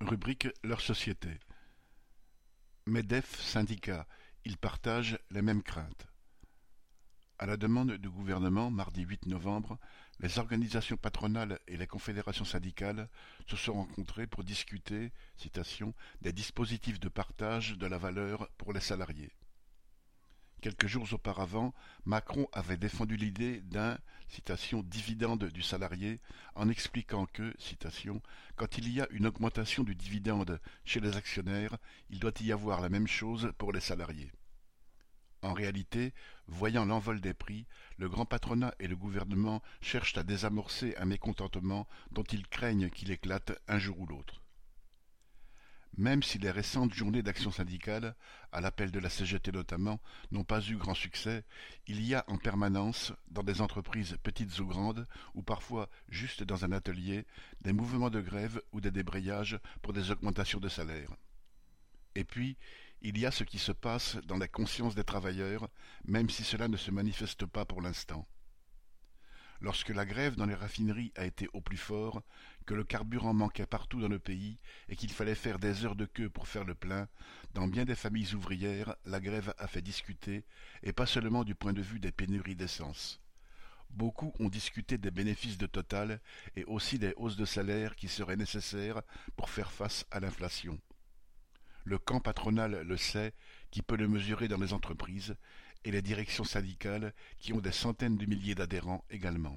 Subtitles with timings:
[0.00, 1.40] Rubrique Leur société.
[2.86, 4.06] MEDEF Syndicat,
[4.44, 6.06] ils partagent les mêmes craintes.
[7.38, 9.78] À la demande du gouvernement, mardi 8 novembre,
[10.20, 13.08] les organisations patronales et les confédérations syndicales
[13.46, 15.12] se sont rencontrées pour discuter,
[16.20, 19.32] des dispositifs de partage de la valeur pour les salariés.
[20.60, 23.98] Quelques jours auparavant, Macron avait défendu l'idée d'un
[24.82, 26.20] dividende du salarié
[26.54, 27.54] en expliquant que,
[28.56, 31.76] quand il y a une augmentation du dividende chez les actionnaires,
[32.10, 34.32] il doit y avoir la même chose pour les salariés.
[35.42, 36.12] En réalité,
[36.48, 37.66] voyant l'envol des prix,
[37.98, 43.12] le grand patronat et le gouvernement cherchent à désamorcer un mécontentement dont ils craignent qu'il
[43.12, 44.42] éclate un jour ou l'autre.
[45.98, 48.14] Même si les récentes journées d'action syndicale,
[48.52, 49.98] à l'appel de la CGT notamment,
[50.30, 51.44] n'ont pas eu grand succès,
[51.86, 56.64] il y a en permanence, dans des entreprises petites ou grandes, ou parfois juste dans
[56.64, 57.26] un atelier,
[57.62, 61.10] des mouvements de grève ou des débrayages pour des augmentations de salaire.
[62.14, 62.56] Et puis,
[63.00, 65.68] il y a ce qui se passe dans la conscience des travailleurs,
[66.04, 68.26] même si cela ne se manifeste pas pour l'instant.
[69.60, 72.22] Lorsque la grève dans les raffineries a été au plus fort,
[72.66, 76.04] que le carburant manquait partout dans le pays et qu'il fallait faire des heures de
[76.04, 77.08] queue pour faire le plein,
[77.54, 80.44] dans bien des familles ouvrières, la grève a fait discuter,
[80.82, 83.20] et pas seulement du point de vue des pénuries d'essence.
[83.90, 86.20] Beaucoup ont discuté des bénéfices de Total
[86.56, 89.00] et aussi des hausses de salaire qui seraient nécessaires
[89.36, 90.78] pour faire face à l'inflation.
[91.86, 93.32] Le camp patronal le sait,
[93.70, 95.36] qui peut le mesurer dans les entreprises,
[95.84, 99.56] et les directions syndicales, qui ont des centaines de milliers d'adhérents également.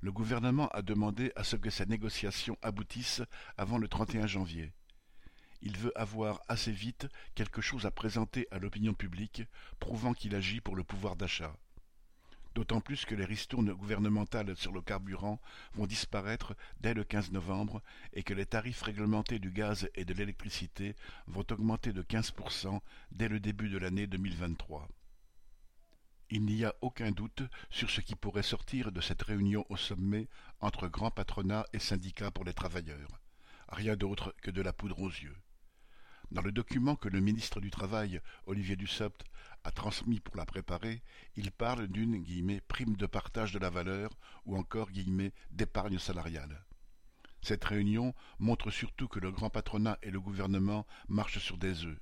[0.00, 3.20] Le gouvernement a demandé à ce que ces négociations aboutissent
[3.58, 4.72] avant le 31 janvier.
[5.60, 9.42] Il veut avoir assez vite quelque chose à présenter à l'opinion publique,
[9.80, 11.54] prouvant qu'il agit pour le pouvoir d'achat.
[12.58, 15.40] D'autant plus que les ristournes gouvernementales sur le carburant
[15.74, 20.12] vont disparaître dès le 15 novembre et que les tarifs réglementés du gaz et de
[20.12, 20.96] l'électricité
[21.28, 22.80] vont augmenter de 15%
[23.12, 24.88] dès le début de l'année 2023.
[26.30, 30.26] Il n'y a aucun doute sur ce qui pourrait sortir de cette réunion au sommet
[30.58, 33.20] entre grands patronats et syndicats pour les travailleurs.
[33.68, 35.36] Rien d'autre que de la poudre aux yeux.
[36.30, 39.24] Dans le document que le ministre du Travail, Olivier Dussopt,
[39.64, 41.02] a transmis pour la préparer,
[41.36, 44.10] il parle d'une prime de partage de la valeur
[44.44, 44.90] ou encore
[45.50, 46.64] d'épargne salariale.
[47.40, 51.98] Cette réunion montre surtout que le grand patronat et le gouvernement marchent sur des œufs.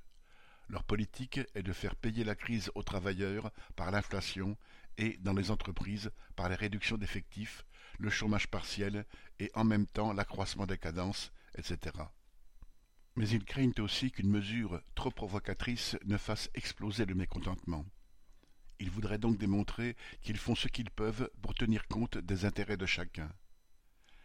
[0.69, 4.57] Leur politique est de faire payer la crise aux travailleurs par l'inflation
[4.99, 7.65] et, dans les entreprises, par les réductions d'effectifs,
[7.99, 9.07] le chômage partiel
[9.39, 11.93] et en même temps l'accroissement des cadences, etc.
[13.17, 17.85] Mais ils craignent aussi qu'une mesure trop provocatrice ne fasse exploser le mécontentement.
[18.79, 22.85] Ils voudraient donc démontrer qu'ils font ce qu'ils peuvent pour tenir compte des intérêts de
[22.85, 23.33] chacun.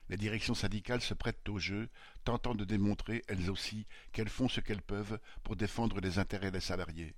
[0.09, 1.87] Les directions syndicales se prêtent au jeu,
[2.25, 6.59] tentant de démontrer, elles aussi, qu'elles font ce qu'elles peuvent pour défendre les intérêts des
[6.59, 7.15] salariés.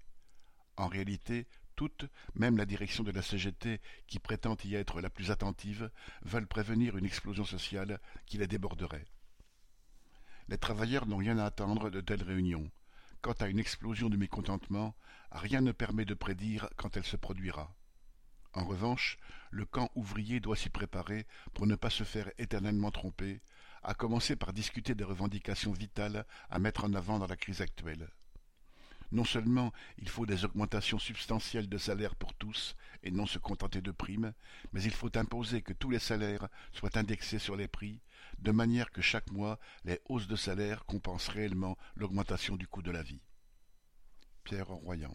[0.77, 5.31] En réalité, toutes, même la direction de la CGT, qui prétend y être la plus
[5.31, 5.89] attentive,
[6.21, 9.05] veulent prévenir une explosion sociale qui les déborderait.
[10.49, 12.69] Les travailleurs n'ont rien à attendre de telles réunions.
[13.21, 14.95] Quant à une explosion du mécontentement,
[15.31, 17.73] rien ne permet de prédire quand elle se produira.
[18.53, 19.17] En revanche,
[19.49, 23.41] le camp ouvrier doit s'y préparer pour ne pas se faire éternellement tromper,
[23.81, 28.09] à commencer par discuter des revendications vitales à mettre en avant dans la crise actuelle.
[29.13, 33.79] Non seulement il faut des augmentations substantielles de salaires pour tous et non se contenter
[33.79, 34.33] de primes,
[34.71, 38.01] mais il faut imposer que tous les salaires soient indexés sur les prix,
[38.39, 42.89] de manière que chaque mois les hausses de salaire compensent réellement l'augmentation du coût de
[42.89, 43.21] la vie.
[44.45, 45.13] Pierre Royan